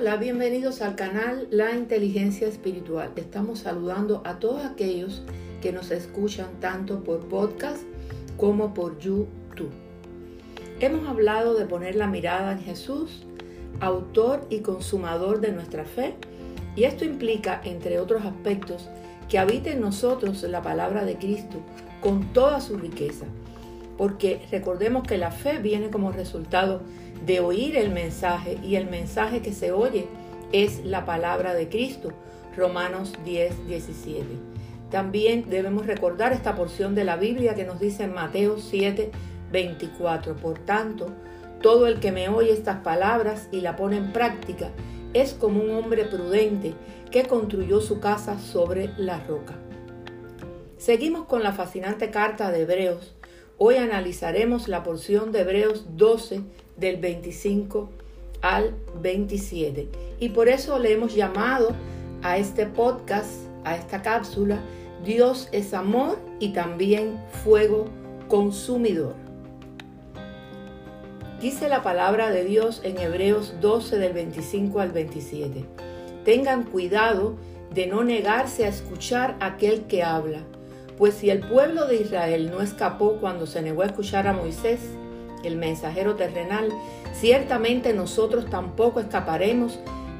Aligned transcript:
Hola, 0.00 0.16
bienvenidos 0.16 0.80
al 0.80 0.96
canal 0.96 1.46
La 1.50 1.76
Inteligencia 1.76 2.48
Espiritual. 2.48 3.12
Estamos 3.16 3.58
saludando 3.58 4.22
a 4.24 4.38
todos 4.38 4.64
aquellos 4.64 5.20
que 5.60 5.72
nos 5.72 5.90
escuchan 5.90 6.58
tanto 6.58 7.04
por 7.04 7.28
podcast 7.28 7.82
como 8.38 8.72
por 8.72 8.98
YouTube. 8.98 9.70
Hemos 10.80 11.06
hablado 11.06 11.52
de 11.52 11.66
poner 11.66 11.96
la 11.96 12.06
mirada 12.06 12.52
en 12.52 12.60
Jesús, 12.60 13.26
autor 13.80 14.46
y 14.48 14.60
consumador 14.60 15.42
de 15.42 15.52
nuestra 15.52 15.84
fe, 15.84 16.14
y 16.76 16.84
esto 16.84 17.04
implica, 17.04 17.60
entre 17.62 18.00
otros 18.00 18.24
aspectos, 18.24 18.88
que 19.28 19.38
habite 19.38 19.72
en 19.72 19.82
nosotros 19.82 20.42
la 20.44 20.62
palabra 20.62 21.04
de 21.04 21.18
Cristo 21.18 21.58
con 22.00 22.32
toda 22.32 22.62
su 22.62 22.78
riqueza, 22.78 23.26
porque 24.00 24.40
recordemos 24.50 25.06
que 25.06 25.18
la 25.18 25.30
fe 25.30 25.58
viene 25.58 25.90
como 25.90 26.10
resultado 26.10 26.80
de 27.26 27.40
oír 27.40 27.76
el 27.76 27.90
mensaje 27.90 28.56
y 28.64 28.76
el 28.76 28.88
mensaje 28.88 29.42
que 29.42 29.52
se 29.52 29.72
oye 29.72 30.06
es 30.52 30.82
la 30.86 31.04
palabra 31.04 31.52
de 31.52 31.68
Cristo. 31.68 32.10
Romanos 32.56 33.12
10, 33.26 33.66
17. 33.66 34.24
También 34.90 35.50
debemos 35.50 35.84
recordar 35.84 36.32
esta 36.32 36.54
porción 36.54 36.94
de 36.94 37.04
la 37.04 37.16
Biblia 37.16 37.54
que 37.54 37.66
nos 37.66 37.78
dice 37.78 38.04
en 38.04 38.14
Mateo 38.14 38.56
7, 38.56 39.10
24. 39.52 40.34
Por 40.36 40.58
tanto, 40.60 41.08
todo 41.60 41.86
el 41.86 42.00
que 42.00 42.10
me 42.10 42.30
oye 42.30 42.52
estas 42.52 42.78
palabras 42.78 43.50
y 43.52 43.60
la 43.60 43.76
pone 43.76 43.98
en 43.98 44.14
práctica 44.14 44.70
es 45.12 45.34
como 45.34 45.62
un 45.62 45.72
hombre 45.72 46.06
prudente 46.06 46.72
que 47.10 47.24
construyó 47.24 47.82
su 47.82 48.00
casa 48.00 48.38
sobre 48.38 48.94
la 48.96 49.22
roca. 49.24 49.58
Seguimos 50.78 51.26
con 51.26 51.42
la 51.42 51.52
fascinante 51.52 52.10
carta 52.10 52.50
de 52.50 52.62
Hebreos. 52.62 53.19
Hoy 53.62 53.76
analizaremos 53.76 54.68
la 54.68 54.82
porción 54.82 55.32
de 55.32 55.40
Hebreos 55.40 55.84
12 55.94 56.40
del 56.78 56.96
25 56.96 57.90
al 58.40 58.74
27. 59.02 59.86
Y 60.18 60.30
por 60.30 60.48
eso 60.48 60.78
le 60.78 60.94
hemos 60.94 61.14
llamado 61.14 61.76
a 62.22 62.38
este 62.38 62.64
podcast, 62.64 63.30
a 63.64 63.76
esta 63.76 64.00
cápsula, 64.00 64.62
Dios 65.04 65.50
es 65.52 65.74
amor 65.74 66.18
y 66.38 66.54
también 66.54 67.22
fuego 67.44 67.90
consumidor. 68.28 69.14
Dice 71.38 71.68
la 71.68 71.82
palabra 71.82 72.30
de 72.30 72.44
Dios 72.44 72.80
en 72.82 72.96
Hebreos 72.96 73.56
12 73.60 73.98
del 73.98 74.14
25 74.14 74.80
al 74.80 74.92
27. 74.92 75.66
Tengan 76.24 76.62
cuidado 76.62 77.36
de 77.74 77.88
no 77.88 78.04
negarse 78.04 78.64
a 78.64 78.68
escuchar 78.68 79.36
a 79.38 79.48
aquel 79.48 79.82
que 79.82 80.02
habla, 80.02 80.46
pues 81.00 81.14
si 81.14 81.30
el 81.30 81.40
pueblo 81.40 81.86
de 81.86 81.96
Israel 81.96 82.50
no 82.50 82.60
escapó 82.60 83.14
cuando 83.22 83.46
se 83.46 83.62
negó 83.62 83.80
a 83.80 83.86
escuchar 83.86 84.26
a 84.26 84.34
Moisés, 84.34 84.80
el 85.42 85.56
mensajero 85.56 86.14
terrenal, 86.14 86.68
ciertamente 87.14 87.94
nosotros 87.94 88.50
tampoco 88.50 89.00
escaparemos 89.00 89.78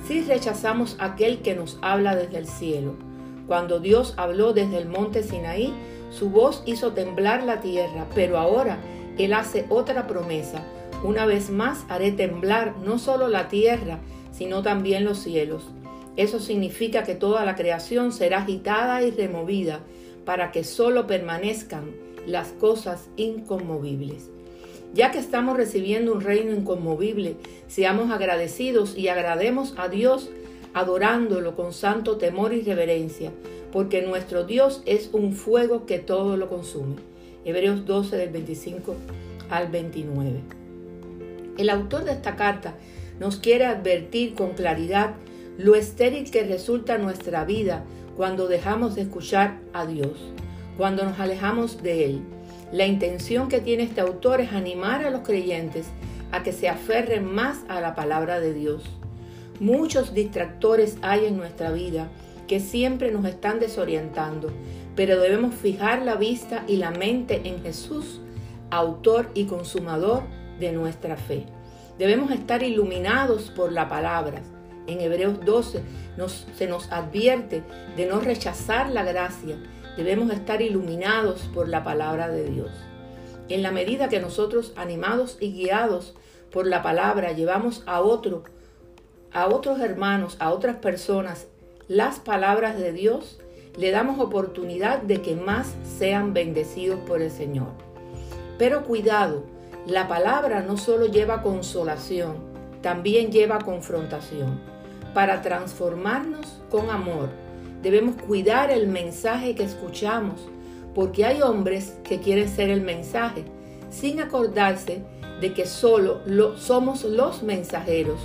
si 0.09 0.23
rechazamos 0.23 0.97
aquel 0.99 1.43
que 1.43 1.55
nos 1.55 1.79
habla 1.83 2.17
desde 2.17 2.39
el 2.39 2.47
cielo. 2.47 2.95
Cuando 3.47 3.79
Dios 3.79 4.15
habló 4.17 4.55
desde 4.55 4.79
el 4.79 4.89
monte 4.89 5.23
Sinaí, 5.23 5.75
su 6.09 6.31
voz 6.31 6.63
hizo 6.65 6.93
temblar 6.93 7.43
la 7.43 7.61
tierra, 7.61 8.07
pero 8.15 8.39
ahora 8.39 8.79
Él 9.19 9.35
hace 9.35 9.67
otra 9.69 10.07
promesa. 10.07 10.65
Una 11.05 11.27
vez 11.27 11.51
más 11.51 11.85
haré 11.91 12.11
temblar 12.11 12.79
no 12.79 12.99
solo 12.99 13.29
la 13.29 13.49
tierra, 13.49 13.99
sino 14.33 14.63
también 14.63 15.05
los 15.05 15.19
cielos. 15.19 15.63
Eso 16.17 16.41
significa 16.41 17.03
que 17.03 17.15
toda 17.15 17.45
la 17.45 17.55
creación 17.55 18.13
será 18.13 18.39
agitada 18.39 19.03
y 19.03 19.11
removida 19.11 19.81
para 20.31 20.53
que 20.53 20.63
solo 20.63 21.09
permanezcan 21.09 21.91
las 22.25 22.51
cosas 22.51 23.09
inconmovibles. 23.17 24.31
Ya 24.95 25.11
que 25.11 25.19
estamos 25.19 25.57
recibiendo 25.57 26.13
un 26.13 26.21
reino 26.21 26.53
inconmovible, 26.53 27.35
seamos 27.67 28.13
agradecidos 28.13 28.97
y 28.97 29.09
agrademos 29.09 29.75
a 29.77 29.89
Dios 29.89 30.31
adorándolo 30.73 31.57
con 31.57 31.73
santo 31.73 32.17
temor 32.17 32.53
y 32.53 32.63
reverencia, 32.63 33.33
porque 33.73 34.03
nuestro 34.03 34.45
Dios 34.45 34.85
es 34.87 35.11
un 35.13 35.33
fuego 35.33 35.85
que 35.85 35.99
todo 35.99 36.37
lo 36.37 36.49
consume. 36.49 36.95
Hebreos 37.45 37.85
12 37.85 38.17
del 38.17 38.29
25 38.29 38.95
al 39.51 39.67
29. 39.67 40.43
El 41.59 41.71
autor 41.71 42.05
de 42.05 42.13
esta 42.13 42.37
carta 42.37 42.77
nos 43.19 43.39
quiere 43.39 43.67
advertir 43.67 44.35
con 44.35 44.51
claridad 44.51 45.17
lo 45.59 45.75
estéril 45.75 46.31
que 46.31 46.45
resulta 46.45 46.99
nuestra 46.99 47.45
vida 47.45 47.85
cuando 48.21 48.49
dejamos 48.49 48.97
de 48.97 49.01
escuchar 49.01 49.61
a 49.73 49.87
Dios, 49.87 50.19
cuando 50.77 51.05
nos 51.05 51.19
alejamos 51.19 51.83
de 51.83 52.05
Él. 52.05 52.21
La 52.71 52.85
intención 52.85 53.49
que 53.49 53.63
tiene 53.63 53.85
este 53.85 54.03
autor 54.03 54.43
es 54.43 54.53
animar 54.53 55.07
a 55.07 55.11
los 55.11 55.23
creyentes 55.23 55.87
a 56.31 56.43
que 56.43 56.53
se 56.53 56.69
aferren 56.69 57.25
más 57.25 57.61
a 57.69 57.81
la 57.81 57.95
palabra 57.95 58.39
de 58.39 58.53
Dios. 58.53 58.83
Muchos 59.59 60.13
distractores 60.13 60.99
hay 61.01 61.25
en 61.25 61.39
nuestra 61.39 61.71
vida 61.71 62.11
que 62.47 62.61
siempre 62.61 63.11
nos 63.11 63.25
están 63.25 63.59
desorientando, 63.59 64.51
pero 64.95 65.19
debemos 65.19 65.55
fijar 65.55 66.03
la 66.03 66.17
vista 66.17 66.65
y 66.69 66.77
la 66.77 66.91
mente 66.91 67.41
en 67.45 67.63
Jesús, 67.63 68.21
autor 68.71 69.31
y 69.33 69.47
consumador 69.47 70.25
de 70.59 70.73
nuestra 70.73 71.17
fe. 71.17 71.47
Debemos 71.99 72.33
estar 72.33 72.63
iluminados 72.63 73.51
por 73.51 73.73
la 73.73 73.89
palabra. 73.89 74.43
En 74.87 75.01
Hebreos 75.01 75.45
12 75.45 75.83
se 76.57 76.67
nos 76.67 76.91
advierte 76.93 77.63
de 77.97 78.07
no 78.07 78.21
rechazar 78.21 78.91
la 78.91 79.05
gracia, 79.05 79.57
debemos 79.97 80.31
estar 80.31 80.63
iluminados 80.63 81.43
por 81.55 81.69
la 81.69 81.85
palabra 81.85 82.29
de 82.29 82.45
Dios. 82.45 82.71
En 83.49 83.63
la 83.63 83.73
medida 83.73 84.09
que 84.09 84.21
nosotros, 84.21 84.73
animados 84.77 85.37
y 85.41 85.53
guiados 85.53 86.15
por 86.51 86.67
la 86.67 86.83
palabra, 86.83 87.33
llevamos 87.33 87.83
a 87.87 88.01
otro, 88.01 88.45
a 89.33 89.47
otros 89.49 89.81
hermanos, 89.81 90.37
a 90.39 90.53
otras 90.53 90.77
personas, 90.77 91.47
las 91.89 92.21
palabras 92.21 92.79
de 92.79 92.93
Dios, 92.93 93.41
le 93.77 93.91
damos 93.91 94.21
oportunidad 94.21 95.03
de 95.03 95.23
que 95.23 95.35
más 95.35 95.75
sean 95.99 96.33
bendecidos 96.35 97.01
por 97.01 97.23
el 97.23 97.31
Señor. 97.31 97.69
Pero 98.59 98.85
cuidado, 98.85 99.45
la 99.87 100.07
palabra 100.07 100.61
no 100.63 100.77
solo 100.77 101.07
lleva 101.07 101.43
consolación, 101.43 102.50
también 102.83 103.31
lleva 103.31 103.59
confrontación, 103.59 104.61
para 105.15 105.43
transformarnos 105.43 106.63
con 106.71 106.91
amor 106.91 107.29
Debemos 107.83 108.17
cuidar 108.17 108.71
el 108.71 108.89
mensaje 108.89 109.55
que 109.55 109.63
escuchamos, 109.63 110.49
porque 110.95 111.25
hay 111.25 111.41
hombres 111.41 111.97
que 112.05 112.21
quieren 112.21 112.49
ser 112.49 112.69
el 112.69 112.83
mensaje, 112.83 113.45
sin 113.89 114.21
acordarse 114.21 115.03
de 115.41 115.55
que 115.55 115.65
solo 115.65 116.21
lo, 116.27 116.59
somos 116.59 117.05
los 117.05 117.43
mensajeros, 117.43 118.21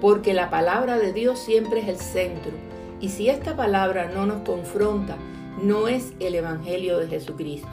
porque 0.00 0.32
la 0.32 0.48
palabra 0.48 0.96
de 0.96 1.12
Dios 1.12 1.40
siempre 1.40 1.80
es 1.80 1.88
el 1.88 1.96
centro, 1.96 2.52
y 3.00 3.08
si 3.08 3.28
esta 3.28 3.56
palabra 3.56 4.12
no 4.14 4.26
nos 4.26 4.42
confronta, 4.42 5.16
no 5.60 5.88
es 5.88 6.12
el 6.20 6.36
Evangelio 6.36 6.98
de 6.98 7.08
Jesucristo. 7.08 7.68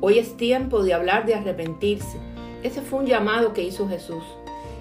Hoy 0.00 0.18
es 0.18 0.36
tiempo 0.36 0.82
de 0.82 0.94
hablar 0.94 1.26
de 1.26 1.34
arrepentirse. 1.34 2.18
Ese 2.62 2.80
fue 2.80 3.00
un 3.00 3.06
llamado 3.06 3.52
que 3.52 3.62
hizo 3.62 3.88
Jesús. 3.88 4.24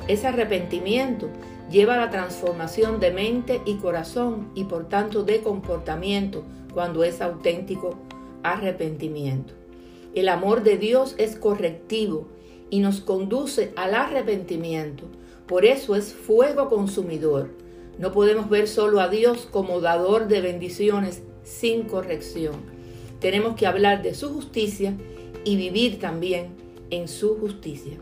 Ese 0.09 0.25
arrepentimiento 0.25 1.29
lleva 1.69 1.93
a 1.93 1.97
la 1.97 2.09
transformación 2.09 2.99
de 2.99 3.11
mente 3.11 3.61
y 3.65 3.75
corazón 3.75 4.49
y 4.55 4.63
por 4.63 4.89
tanto 4.89 5.21
de 5.21 5.41
comportamiento 5.41 6.43
cuando 6.73 7.03
es 7.03 7.21
auténtico 7.21 7.95
arrepentimiento. 8.41 9.53
El 10.15 10.29
amor 10.29 10.63
de 10.63 10.79
Dios 10.79 11.13
es 11.19 11.35
correctivo 11.35 12.27
y 12.71 12.79
nos 12.79 13.01
conduce 13.01 13.71
al 13.75 13.93
arrepentimiento. 13.93 15.03
Por 15.45 15.63
eso 15.63 15.95
es 15.95 16.11
fuego 16.11 16.69
consumidor. 16.69 17.51
No 17.99 18.11
podemos 18.11 18.49
ver 18.49 18.67
solo 18.67 19.01
a 19.01 19.09
Dios 19.09 19.47
como 19.51 19.79
dador 19.79 20.27
de 20.27 20.41
bendiciones 20.41 21.21
sin 21.43 21.83
corrección. 21.83 22.55
Tenemos 23.19 23.55
que 23.55 23.67
hablar 23.67 24.01
de 24.01 24.15
su 24.15 24.33
justicia 24.33 24.95
y 25.45 25.55
vivir 25.55 25.99
también 25.99 26.55
en 26.89 27.07
su 27.07 27.37
justicia. 27.37 27.99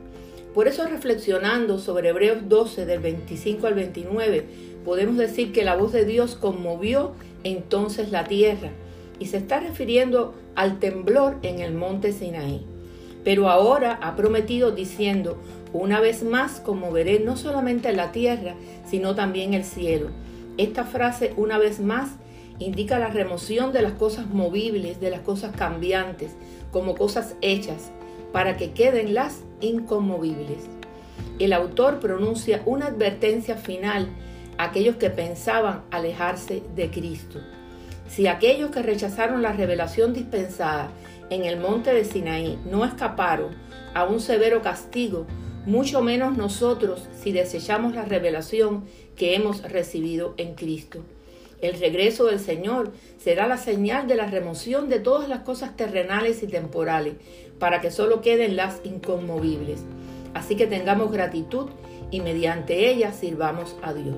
Por 0.58 0.68
eso 0.68 0.88
reflexionando 0.88 1.78
sobre 1.78 2.10
Hebreos 2.10 2.50
12 2.50 2.88
del 2.88 3.00
25 3.00 3.68
al 3.68 3.76
29, 3.76 4.44
podemos 4.84 5.16
decir 5.16 5.52
que 5.52 5.64
la 5.64 5.76
voz 5.76 5.92
de 5.92 6.04
Dios 6.04 6.34
conmovió 6.34 7.12
entonces 7.44 8.10
la 8.10 8.24
tierra 8.24 8.72
y 9.20 9.28
se 9.28 9.38
está 9.38 9.60
refiriendo 9.60 10.34
al 10.56 10.80
temblor 10.80 11.38
en 11.44 11.60
el 11.60 11.76
monte 11.76 12.12
Sinaí. 12.12 12.66
Pero 13.24 13.52
ahora 13.52 14.00
ha 14.02 14.16
prometido 14.16 14.72
diciendo, 14.72 15.38
una 15.74 16.00
vez 16.00 16.24
más 16.24 16.60
conmoveré 16.60 17.20
no 17.20 17.38
solamente 17.38 17.94
la 17.94 18.12
tierra, 18.12 18.56
sino 18.90 19.14
también 19.14 19.54
el 19.54 19.64
cielo. 19.64 20.08
Esta 20.58 20.86
frase, 20.86 21.34
una 21.38 21.60
vez 21.60 21.80
más, 21.80 22.14
indica 22.58 22.98
la 22.98 23.10
remoción 23.10 23.74
de 23.74 23.84
las 23.84 23.94
cosas 23.94 24.26
movibles, 24.26 25.00
de 25.00 25.12
las 25.12 25.22
cosas 25.22 25.56
cambiantes, 25.56 26.32
como 26.72 26.96
cosas 26.96 27.36
hechas, 27.42 27.92
para 28.32 28.58
que 28.58 28.72
queden 28.72 29.14
las 29.14 29.42
inconmovibles. 29.62 30.66
El 31.40 31.54
autor 31.54 32.00
pronuncia 32.00 32.62
una 32.66 32.88
advertencia 32.88 33.56
final 33.56 34.08
a 34.58 34.66
aquellos 34.66 34.96
que 34.96 35.10
pensaban 35.10 35.84
alejarse 35.92 36.64
de 36.76 36.90
Cristo. 36.90 37.40
Si 38.08 38.28
aquellos 38.28 38.72
que 38.72 38.82
rechazaron 38.82 39.42
la 39.42 39.54
revelación 39.54 40.14
dispensada 40.14 40.90
en 41.30 41.44
el 41.44 41.60
monte 41.60 41.94
de 41.94 42.06
Sinaí 42.06 42.58
no 42.70 42.86
escaparon 42.86 43.56
a 43.94 44.06
un 44.06 44.20
severo 44.20 44.62
castigo, 44.62 45.26
mucho 45.66 46.02
menos 46.02 46.38
nosotros 46.38 47.08
si 47.22 47.32
desechamos 47.34 47.94
la 47.94 48.06
revelación 48.06 48.86
que 49.18 49.36
hemos 49.36 49.62
recibido 49.64 50.34
en 50.38 50.56
Cristo. 50.56 51.04
El 51.60 51.80
regreso 51.80 52.26
del 52.26 52.40
Señor 52.40 52.94
será 53.18 53.48
la 53.48 53.58
señal 53.58 54.08
de 54.08 54.16
la 54.16 54.28
remoción 54.28 54.90
de 54.90 55.00
todas 55.00 55.28
las 55.28 55.40
cosas 55.40 55.76
terrenales 55.76 56.44
y 56.44 56.48
temporales, 56.48 57.16
para 57.60 57.82
que 57.82 57.92
solo 57.92 58.22
queden 58.22 58.56
las 58.56 58.82
inconmovibles. 58.84 59.84
Así 60.34 60.56
que 60.56 60.68
tengamos 60.68 61.12
gratitud 61.12 61.68
y 62.12 62.22
mediante 62.22 62.90
ella 62.90 63.12
sirvamos 63.12 63.76
a 63.82 63.94
Dios. 63.94 64.18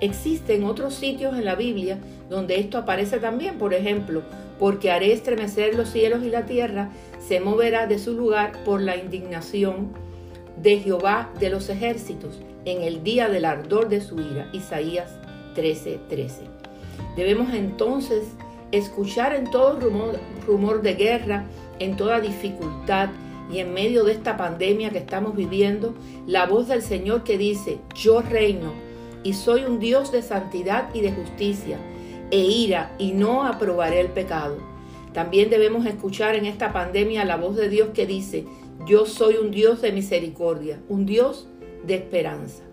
Existen 0.00 0.64
otros 0.64 0.94
sitios 0.94 1.34
en 1.34 1.44
la 1.44 1.54
Biblia 1.54 1.98
donde 2.28 2.58
esto 2.58 2.78
aparece 2.78 3.18
también, 3.18 3.58
por 3.58 3.74
ejemplo, 3.74 4.22
porque 4.58 4.90
haré 4.90 5.12
estremecer 5.12 5.74
los 5.74 5.90
cielos 5.90 6.22
y 6.24 6.30
la 6.30 6.46
tierra, 6.46 6.90
se 7.26 7.40
moverá 7.40 7.86
de 7.86 7.98
su 7.98 8.14
lugar 8.14 8.64
por 8.64 8.80
la 8.80 8.96
indignación 8.96 9.92
de 10.62 10.78
Jehová 10.78 11.30
de 11.40 11.50
los 11.50 11.68
ejércitos 11.68 12.40
en 12.64 12.82
el 12.82 13.02
día 13.02 13.28
del 13.28 13.44
ardor 13.44 13.88
de 13.88 14.00
su 14.00 14.20
ira. 14.20 14.48
Isaías 14.52 15.10
13:13. 15.54 16.42
Debemos 17.16 17.52
entonces 17.52 18.24
escuchar 18.72 19.34
en 19.34 19.50
todo 19.50 19.78
rumor 20.46 20.82
de 20.82 20.94
guerra, 20.94 21.44
en 21.78 21.96
toda 21.96 22.20
dificultad 22.20 23.10
y 23.50 23.58
en 23.58 23.74
medio 23.74 24.04
de 24.04 24.12
esta 24.12 24.36
pandemia 24.36 24.90
que 24.90 24.98
estamos 24.98 25.36
viviendo, 25.36 25.94
la 26.26 26.46
voz 26.46 26.68
del 26.68 26.82
Señor 26.82 27.24
que 27.24 27.38
dice, 27.38 27.78
yo 27.94 28.22
reino 28.22 28.72
y 29.22 29.34
soy 29.34 29.64
un 29.64 29.78
Dios 29.78 30.12
de 30.12 30.22
santidad 30.22 30.94
y 30.94 31.00
de 31.00 31.12
justicia 31.12 31.78
e 32.30 32.38
ira 32.38 32.94
y 32.98 33.12
no 33.12 33.44
aprobaré 33.44 34.00
el 34.00 34.08
pecado. 34.08 34.58
También 35.12 35.50
debemos 35.50 35.86
escuchar 35.86 36.34
en 36.34 36.46
esta 36.46 36.72
pandemia 36.72 37.24
la 37.24 37.36
voz 37.36 37.56
de 37.56 37.68
Dios 37.68 37.90
que 37.94 38.06
dice, 38.06 38.44
yo 38.86 39.06
soy 39.06 39.36
un 39.36 39.50
Dios 39.50 39.80
de 39.80 39.92
misericordia, 39.92 40.80
un 40.88 41.06
Dios 41.06 41.46
de 41.86 41.94
esperanza. 41.94 42.64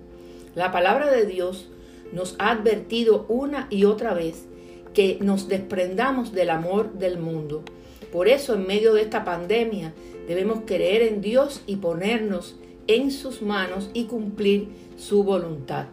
La 0.56 0.72
palabra 0.72 1.12
de 1.12 1.26
Dios 1.26 1.70
nos 2.12 2.36
ha 2.40 2.52
advertido 2.52 3.26
una 3.30 3.68
y 3.70 3.86
otra 3.86 4.14
vez 4.14 4.48
que 4.94 5.18
nos 5.22 5.48
desprendamos 5.48 6.34
del 6.34 6.50
amor 6.50 6.94
del 6.94 7.20
mundo. 7.20 7.64
Por 8.12 8.28
eso 8.28 8.54
en 8.54 8.68
medio 8.68 8.94
de 8.94 9.02
esta 9.02 9.24
pandemia 9.24 9.94
debemos 10.28 10.62
creer 10.66 11.02
en 11.02 11.22
Dios 11.22 11.62
y 11.66 11.78
ponernos 11.78 12.56
en 12.88 13.12
sus 13.12 13.42
manos 13.42 13.90
y 13.94 14.06
cumplir 14.06 14.68
su 14.98 15.24
voluntad. 15.24 15.86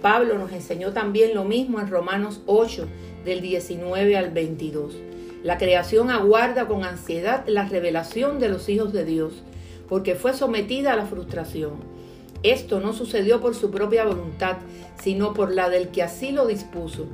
Pablo 0.00 0.36
nos 0.36 0.50
enseñó 0.52 0.92
también 0.92 1.34
lo 1.34 1.44
mismo 1.44 1.78
en 1.78 1.88
Romanos 1.88 2.40
8 2.46 2.86
del 3.24 3.40
19 3.40 4.16
al 4.16 4.30
22. 4.30 4.94
La 5.44 5.58
creación 5.58 6.10
aguarda 6.10 6.66
con 6.66 6.84
ansiedad 6.84 7.44
la 7.46 7.68
revelación 7.68 8.40
de 8.40 8.48
los 8.48 8.68
hijos 8.68 8.92
de 8.92 9.04
Dios, 9.04 9.32
porque 9.88 10.16
fue 10.16 10.32
sometida 10.32 10.92
a 10.92 10.96
la 10.96 11.06
frustración. 11.06 11.74
Esto 12.42 12.80
no 12.80 12.92
sucedió 12.92 13.40
por 13.40 13.54
su 13.54 13.70
propia 13.70 14.04
voluntad, 14.04 14.56
sino 15.00 15.32
por 15.32 15.52
la 15.52 15.68
del 15.68 15.88
que 15.88 16.02
así 16.02 16.32
lo 16.32 16.46
dispuso, 16.46 17.06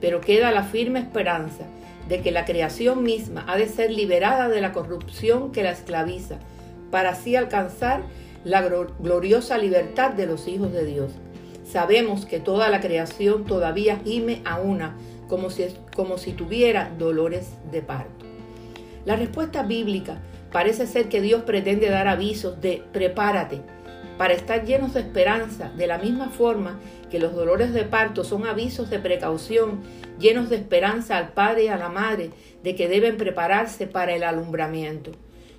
pero 0.00 0.20
queda 0.20 0.50
la 0.50 0.64
firme 0.64 1.00
esperanza 1.00 1.64
de 2.08 2.20
que 2.20 2.32
la 2.32 2.44
creación 2.44 3.02
misma 3.02 3.44
ha 3.48 3.56
de 3.56 3.68
ser 3.68 3.90
liberada 3.90 4.48
de 4.48 4.60
la 4.60 4.72
corrupción 4.72 5.52
que 5.52 5.62
la 5.62 5.70
esclaviza, 5.70 6.38
para 6.90 7.10
así 7.10 7.36
alcanzar 7.36 8.02
la 8.44 8.62
gloriosa 8.62 9.58
libertad 9.58 10.12
de 10.12 10.26
los 10.26 10.46
hijos 10.48 10.72
de 10.72 10.84
Dios. 10.84 11.12
Sabemos 11.64 12.26
que 12.26 12.40
toda 12.40 12.68
la 12.68 12.80
creación 12.80 13.44
todavía 13.44 14.00
gime 14.04 14.42
a 14.44 14.60
una, 14.60 14.96
como 15.28 15.50
si, 15.50 15.66
como 15.96 16.18
si 16.18 16.32
tuviera 16.32 16.92
dolores 16.98 17.48
de 17.72 17.80
parto. 17.80 18.26
La 19.06 19.16
respuesta 19.16 19.62
bíblica 19.62 20.18
parece 20.52 20.86
ser 20.86 21.08
que 21.08 21.20
Dios 21.20 21.42
pretende 21.42 21.88
dar 21.88 22.06
avisos 22.06 22.60
de 22.60 22.82
prepárate, 22.92 23.62
para 24.18 24.34
estar 24.34 24.64
llenos 24.64 24.94
de 24.94 25.00
esperanza, 25.00 25.70
de 25.76 25.86
la 25.86 25.98
misma 25.98 26.28
forma 26.28 26.78
que 27.10 27.18
los 27.18 27.34
dolores 27.34 27.72
de 27.72 27.84
parto 27.84 28.24
son 28.24 28.46
avisos 28.46 28.90
de 28.90 28.98
precaución, 28.98 29.80
llenos 30.18 30.50
de 30.50 30.56
esperanza 30.56 31.16
al 31.16 31.32
padre 31.32 31.64
y 31.64 31.68
a 31.68 31.76
la 31.76 31.88
madre 31.88 32.30
de 32.62 32.74
que 32.74 32.88
deben 32.88 33.16
prepararse 33.16 33.86
para 33.86 34.14
el 34.14 34.22
alumbramiento. 34.22 35.12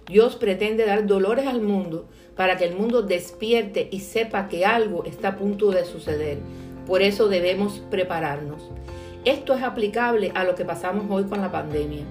Dios 0.07 0.35
pretende 0.35 0.85
dar 0.85 1.05
dolores 1.05 1.47
al 1.47 1.61
mundo 1.61 2.07
para 2.35 2.57
que 2.57 2.65
el 2.65 2.75
mundo 2.75 3.01
despierte 3.01 3.89
y 3.91 4.01
sepa 4.01 4.47
que 4.47 4.65
algo 4.65 5.03
está 5.05 5.29
a 5.29 5.35
punto 5.35 5.71
de 5.71 5.83
suceder. 5.85 6.37
Por 6.85 7.01
eso 7.01 7.27
debemos 7.27 7.81
prepararnos. 7.89 8.69
Esto 9.25 9.55
es 9.55 9.63
aplicable 9.63 10.31
a 10.35 10.43
lo 10.43 10.53
que 10.53 10.65
pasamos 10.65 11.05
hoy 11.09 11.23
con 11.23 11.41
la 11.41 11.51
pandemia. 11.51 12.03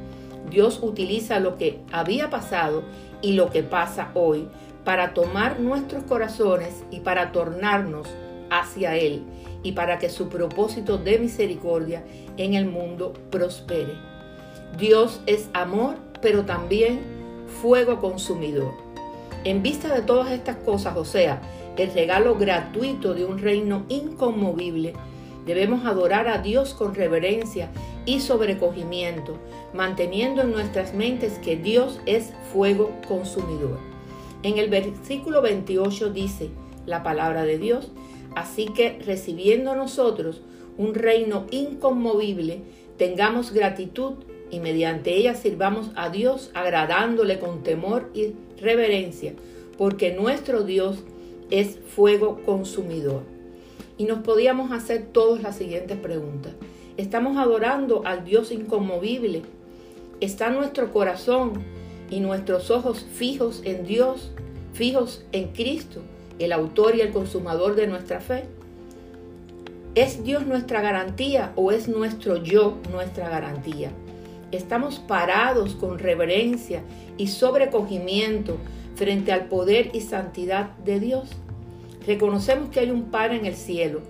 Dios 0.50 0.80
utiliza 0.82 1.38
lo 1.38 1.56
que 1.56 1.78
había 1.92 2.30
pasado 2.30 2.82
y 3.22 3.32
lo 3.32 3.50
que 3.50 3.62
pasa 3.62 4.10
hoy 4.14 4.48
para 4.84 5.14
tomar 5.14 5.60
nuestros 5.60 6.04
corazones 6.04 6.84
y 6.90 7.00
para 7.00 7.32
tornarnos 7.32 8.08
hacia 8.50 8.96
Él 8.96 9.24
y 9.62 9.72
para 9.72 9.98
que 9.98 10.10
su 10.10 10.28
propósito 10.28 10.98
de 10.98 11.18
misericordia 11.18 12.04
en 12.36 12.54
el 12.54 12.66
mundo 12.66 13.14
prospere. 13.30 13.94
Dios 14.78 15.20
es 15.26 15.48
amor, 15.54 15.96
pero 16.20 16.44
también 16.44 17.00
fuego 17.62 17.98
consumidor. 17.98 18.74
En 19.44 19.62
vista 19.62 19.92
de 19.94 20.02
todas 20.02 20.30
estas 20.32 20.56
cosas, 20.56 20.96
o 20.96 21.04
sea, 21.04 21.40
el 21.76 21.92
regalo 21.92 22.36
gratuito 22.36 23.14
de 23.14 23.24
un 23.24 23.38
reino 23.38 23.84
inconmovible, 23.88 24.94
debemos 25.46 25.84
adorar 25.84 26.28
a 26.28 26.38
Dios 26.38 26.74
con 26.74 26.94
reverencia 26.94 27.70
y 28.06 28.20
sobrecogimiento, 28.20 29.36
manteniendo 29.72 30.42
en 30.42 30.52
nuestras 30.52 30.94
mentes 30.94 31.38
que 31.38 31.56
Dios 31.56 32.00
es 32.06 32.32
fuego 32.52 32.90
consumidor. 33.06 33.93
En 34.44 34.58
el 34.58 34.68
versículo 34.68 35.40
28 35.40 36.10
dice 36.10 36.50
la 36.84 37.02
palabra 37.02 37.44
de 37.44 37.58
Dios, 37.58 37.90
así 38.36 38.66
que 38.66 38.98
recibiendo 39.04 39.74
nosotros 39.74 40.42
un 40.76 40.94
reino 40.94 41.46
inconmovible, 41.50 42.60
tengamos 42.98 43.52
gratitud 43.52 44.12
y 44.50 44.60
mediante 44.60 45.16
ella 45.16 45.34
sirvamos 45.34 45.92
a 45.96 46.10
Dios 46.10 46.50
agradándole 46.52 47.38
con 47.38 47.62
temor 47.62 48.10
y 48.12 48.34
reverencia, 48.60 49.32
porque 49.78 50.12
nuestro 50.12 50.62
Dios 50.62 50.98
es 51.50 51.78
fuego 51.78 52.42
consumidor. 52.44 53.22
Y 53.96 54.04
nos 54.04 54.18
podíamos 54.18 54.72
hacer 54.72 55.06
todas 55.06 55.42
las 55.42 55.56
siguientes 55.56 55.96
preguntas. 55.96 56.52
¿Estamos 56.98 57.38
adorando 57.38 58.02
al 58.04 58.26
Dios 58.26 58.52
inconmovible? 58.52 59.40
¿Está 60.20 60.50
nuestro 60.50 60.92
corazón 60.92 61.64
y 62.10 62.20
nuestros 62.20 62.70
ojos 62.70 63.04
fijos 63.14 63.62
en 63.64 63.84
Dios, 63.84 64.30
fijos 64.72 65.24
en 65.32 65.48
Cristo, 65.48 66.00
el 66.38 66.52
autor 66.52 66.96
y 66.96 67.00
el 67.00 67.12
consumador 67.12 67.74
de 67.76 67.86
nuestra 67.86 68.20
fe? 68.20 68.44
¿Es 69.94 70.24
Dios 70.24 70.46
nuestra 70.46 70.80
garantía 70.80 71.52
o 71.56 71.70
es 71.70 71.88
nuestro 71.88 72.36
yo 72.36 72.78
nuestra 72.90 73.28
garantía? 73.28 73.90
Estamos 74.50 74.98
parados 74.98 75.74
con 75.74 75.98
reverencia 75.98 76.82
y 77.16 77.28
sobrecogimiento 77.28 78.56
frente 78.96 79.32
al 79.32 79.46
poder 79.46 79.90
y 79.94 80.00
santidad 80.00 80.76
de 80.78 81.00
Dios. 81.00 81.30
Reconocemos 82.06 82.70
que 82.70 82.80
hay 82.80 82.90
un 82.90 83.04
Padre 83.04 83.36
en 83.36 83.46
el 83.46 83.56
cielo. 83.56 84.02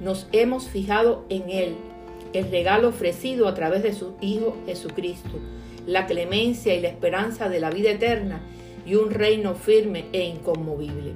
Nos 0.00 0.26
hemos 0.32 0.68
fijado 0.68 1.24
en 1.28 1.50
Él, 1.50 1.74
el 2.32 2.50
regalo 2.50 2.88
ofrecido 2.88 3.46
a 3.46 3.54
través 3.54 3.82
de 3.82 3.92
su 3.92 4.14
Hijo 4.20 4.56
Jesucristo 4.66 5.38
la 5.86 6.06
clemencia 6.06 6.74
y 6.74 6.80
la 6.80 6.88
esperanza 6.88 7.48
de 7.48 7.60
la 7.60 7.70
vida 7.70 7.90
eterna 7.90 8.40
y 8.86 8.94
un 8.94 9.10
reino 9.10 9.54
firme 9.54 10.06
e 10.12 10.24
inconmovible. 10.24 11.12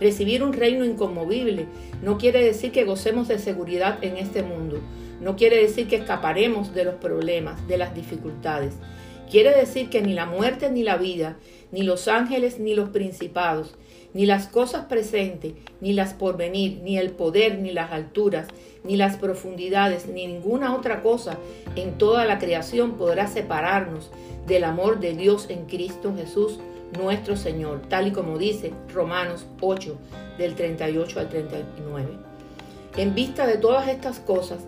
Recibir 0.00 0.42
un 0.42 0.52
reino 0.52 0.84
inconmovible 0.84 1.66
no 2.02 2.18
quiere 2.18 2.44
decir 2.44 2.72
que 2.72 2.84
gocemos 2.84 3.28
de 3.28 3.38
seguridad 3.38 4.02
en 4.02 4.16
este 4.16 4.42
mundo, 4.42 4.80
no 5.20 5.36
quiere 5.36 5.56
decir 5.56 5.86
que 5.86 5.96
escaparemos 5.96 6.74
de 6.74 6.84
los 6.84 6.94
problemas, 6.94 7.66
de 7.68 7.78
las 7.78 7.94
dificultades. 7.94 8.74
Quiere 9.30 9.54
decir 9.54 9.88
que 9.88 10.02
ni 10.02 10.12
la 10.12 10.26
muerte 10.26 10.70
ni 10.70 10.82
la 10.82 10.96
vida, 10.96 11.38
ni 11.72 11.82
los 11.82 12.08
ángeles 12.08 12.58
ni 12.58 12.74
los 12.74 12.90
principados, 12.90 13.76
ni 14.14 14.26
las 14.26 14.46
cosas 14.46 14.86
presentes, 14.86 15.52
ni 15.80 15.92
las 15.92 16.14
porvenir, 16.14 16.80
ni 16.82 16.96
el 16.96 17.10
poder, 17.10 17.58
ni 17.58 17.72
las 17.72 17.92
alturas, 17.92 18.46
ni 18.84 18.96
las 18.96 19.16
profundidades, 19.16 20.06
ni 20.06 20.26
ninguna 20.26 20.74
otra 20.74 21.02
cosa 21.02 21.36
en 21.76 21.98
toda 21.98 22.24
la 22.24 22.38
creación 22.38 22.92
podrá 22.92 23.26
separarnos 23.26 24.10
del 24.46 24.64
amor 24.64 25.00
de 25.00 25.14
Dios 25.14 25.46
en 25.50 25.66
Cristo 25.66 26.14
Jesús, 26.16 26.60
nuestro 26.98 27.36
Señor, 27.36 27.82
tal 27.88 28.06
y 28.06 28.12
como 28.12 28.38
dice 28.38 28.72
Romanos 28.92 29.46
8, 29.60 29.96
del 30.38 30.54
38 30.54 31.20
al 31.20 31.28
39. 31.28 32.08
En 32.96 33.14
vista 33.14 33.46
de 33.46 33.56
todas 33.56 33.88
estas 33.88 34.20
cosas, 34.20 34.60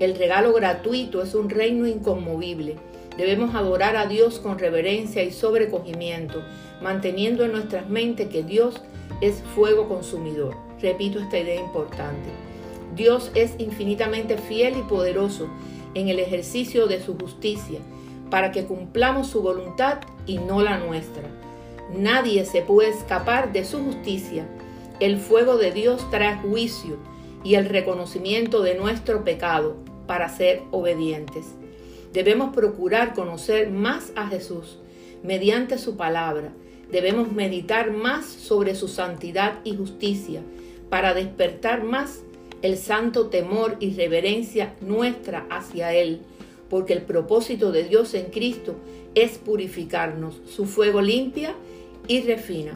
el 0.00 0.16
regalo 0.16 0.52
gratuito 0.54 1.22
es 1.22 1.34
un 1.34 1.50
reino 1.50 1.86
inconmovible. 1.86 2.76
Debemos 3.18 3.54
adorar 3.54 3.96
a 3.96 4.06
Dios 4.06 4.38
con 4.38 4.58
reverencia 4.58 5.22
y 5.22 5.30
sobrecogimiento, 5.30 6.42
manteniendo 6.82 7.44
en 7.44 7.52
nuestras 7.52 7.88
mentes 7.88 8.28
que 8.28 8.42
Dios 8.42 8.82
es 9.20 9.42
fuego 9.54 9.88
consumidor. 9.88 10.56
Repito 10.80 11.18
esta 11.18 11.38
idea 11.38 11.60
importante. 11.60 12.30
Dios 12.94 13.30
es 13.34 13.54
infinitamente 13.58 14.36
fiel 14.36 14.76
y 14.78 14.82
poderoso 14.82 15.48
en 15.94 16.08
el 16.08 16.18
ejercicio 16.18 16.86
de 16.86 17.02
su 17.02 17.16
justicia 17.16 17.80
para 18.30 18.52
que 18.52 18.64
cumplamos 18.64 19.28
su 19.28 19.42
voluntad 19.42 19.98
y 20.26 20.38
no 20.38 20.62
la 20.62 20.78
nuestra. 20.78 21.22
Nadie 21.96 22.44
se 22.44 22.62
puede 22.62 22.90
escapar 22.90 23.52
de 23.52 23.64
su 23.64 23.78
justicia 23.82 24.48
El 25.00 25.18
fuego 25.18 25.56
de 25.56 25.70
Dios 25.70 26.08
trae 26.10 26.36
juicio 26.36 26.96
y 27.42 27.56
el 27.56 27.66
reconocimiento 27.66 28.62
de 28.62 28.74
nuestro 28.74 29.24
pecado 29.24 29.76
para 30.06 30.28
ser 30.28 30.62
obedientes. 30.70 31.46
Debemos 32.12 32.54
procurar 32.54 33.12
conocer 33.12 33.70
más 33.70 34.12
a 34.14 34.28
Jesús 34.28 34.78
mediante 35.22 35.78
su 35.78 35.96
palabra. 35.96 36.52
Debemos 36.90 37.32
meditar 37.32 37.92
más 37.92 38.24
sobre 38.26 38.74
su 38.74 38.88
santidad 38.88 39.60
y 39.64 39.76
justicia 39.76 40.42
para 40.90 41.14
despertar 41.14 41.82
más 41.84 42.22
el 42.62 42.76
santo 42.78 43.26
temor 43.26 43.76
y 43.80 43.94
reverencia 43.94 44.74
nuestra 44.80 45.46
hacia 45.50 45.92
Él, 45.92 46.20
porque 46.70 46.92
el 46.92 47.02
propósito 47.02 47.72
de 47.72 47.84
Dios 47.84 48.14
en 48.14 48.26
Cristo 48.26 48.76
es 49.14 49.38
purificarnos. 49.38 50.40
Su 50.46 50.66
fuego 50.66 51.02
limpia 51.02 51.54
y 52.08 52.22
refina. 52.22 52.72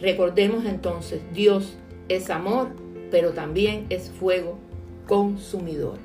Recordemos 0.00 0.64
entonces, 0.64 1.22
Dios 1.32 1.74
es 2.08 2.30
amor, 2.30 2.68
pero 3.10 3.32
también 3.32 3.86
es 3.88 4.10
fuego 4.10 4.58
consumidor. 5.06 5.98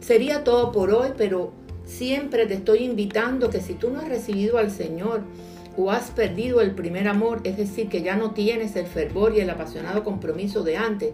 Sería 0.00 0.44
todo 0.44 0.70
por 0.70 0.90
hoy, 0.90 1.10
pero 1.16 1.52
siempre 1.84 2.46
te 2.46 2.54
estoy 2.54 2.84
invitando 2.84 3.50
que 3.50 3.60
si 3.60 3.74
tú 3.74 3.90
no 3.90 4.00
has 4.00 4.08
recibido 4.08 4.58
al 4.58 4.70
Señor 4.70 5.22
o 5.76 5.90
has 5.90 6.10
perdido 6.10 6.60
el 6.60 6.72
primer 6.72 7.08
amor, 7.08 7.40
es 7.44 7.56
decir, 7.56 7.88
que 7.88 8.02
ya 8.02 8.16
no 8.16 8.32
tienes 8.32 8.76
el 8.76 8.86
fervor 8.86 9.34
y 9.34 9.40
el 9.40 9.50
apasionado 9.50 10.04
compromiso 10.04 10.62
de 10.62 10.76
antes, 10.76 11.12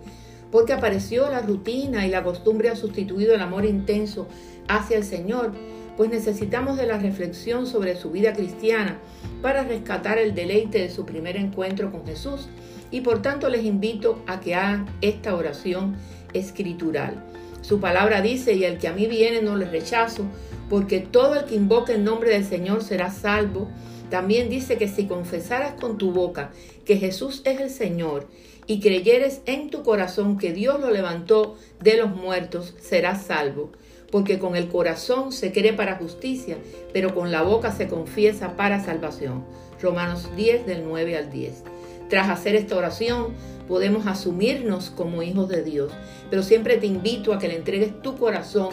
porque 0.50 0.72
apareció 0.72 1.30
la 1.30 1.40
rutina 1.40 2.06
y 2.06 2.10
la 2.10 2.22
costumbre 2.22 2.68
ha 2.68 2.76
sustituido 2.76 3.34
el 3.34 3.40
amor 3.40 3.64
intenso 3.64 4.26
hacia 4.68 4.96
el 4.96 5.04
Señor, 5.04 5.52
pues 5.96 6.10
necesitamos 6.10 6.76
de 6.76 6.86
la 6.86 6.98
reflexión 6.98 7.66
sobre 7.66 7.96
su 7.96 8.10
vida 8.10 8.32
cristiana 8.32 8.98
para 9.42 9.64
rescatar 9.64 10.18
el 10.18 10.34
deleite 10.34 10.78
de 10.78 10.90
su 10.90 11.04
primer 11.04 11.36
encuentro 11.36 11.90
con 11.90 12.06
Jesús 12.06 12.48
y 12.90 13.02
por 13.02 13.22
tanto 13.22 13.48
les 13.48 13.64
invito 13.64 14.22
a 14.26 14.40
que 14.40 14.54
hagan 14.54 14.86
esta 15.00 15.34
oración 15.34 15.96
escritural. 16.32 17.22
Su 17.60 17.80
palabra 17.80 18.22
dice, 18.22 18.54
y 18.54 18.64
el 18.64 18.78
que 18.78 18.88
a 18.88 18.92
mí 18.92 19.06
viene 19.06 19.42
no 19.42 19.56
le 19.56 19.66
rechazo, 19.66 20.24
porque 20.70 21.00
todo 21.00 21.34
el 21.34 21.44
que 21.44 21.56
invoque 21.56 21.94
el 21.94 22.04
nombre 22.04 22.30
del 22.30 22.44
Señor 22.44 22.82
será 22.82 23.10
salvo. 23.10 23.68
También 24.08 24.48
dice 24.48 24.78
que 24.78 24.88
si 24.88 25.06
confesaras 25.06 25.74
con 25.74 25.98
tu 25.98 26.12
boca 26.12 26.52
que 26.86 26.96
Jesús 26.96 27.42
es 27.44 27.60
el 27.60 27.70
Señor 27.70 28.28
y 28.66 28.80
creyeres 28.80 29.42
en 29.46 29.68
tu 29.68 29.82
corazón 29.82 30.38
que 30.38 30.52
Dios 30.52 30.80
lo 30.80 30.90
levantó 30.90 31.56
de 31.80 31.96
los 31.96 32.14
muertos, 32.14 32.74
serás 32.80 33.24
salvo 33.26 33.70
porque 34.10 34.38
con 34.38 34.56
el 34.56 34.68
corazón 34.68 35.32
se 35.32 35.52
cree 35.52 35.72
para 35.72 35.96
justicia, 35.96 36.58
pero 36.92 37.14
con 37.14 37.30
la 37.30 37.42
boca 37.42 37.72
se 37.72 37.88
confiesa 37.88 38.56
para 38.56 38.84
salvación. 38.84 39.44
Romanos 39.80 40.28
10 40.36 40.66
del 40.66 40.84
9 40.84 41.16
al 41.16 41.30
10. 41.30 41.62
Tras 42.08 42.28
hacer 42.28 42.56
esta 42.56 42.76
oración, 42.76 43.28
podemos 43.68 44.06
asumirnos 44.06 44.90
como 44.90 45.22
hijos 45.22 45.48
de 45.48 45.62
Dios, 45.62 45.92
pero 46.28 46.42
siempre 46.42 46.76
te 46.76 46.86
invito 46.86 47.32
a 47.32 47.38
que 47.38 47.46
le 47.48 47.56
entregues 47.56 48.02
tu 48.02 48.16
corazón 48.16 48.70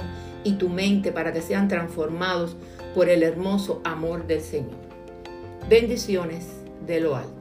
y 0.48 0.54
tu 0.54 0.70
mente 0.70 1.12
para 1.12 1.34
que 1.34 1.42
sean 1.42 1.68
transformados 1.68 2.56
por 2.96 3.10
el 3.10 3.22
hermoso 3.22 3.82
amor 3.84 4.25
del 4.27 4.42
Señor. 4.42 4.77
Bendiciones 5.70 6.48
de 6.86 7.01
lo 7.01 7.18
alto. 7.18 7.37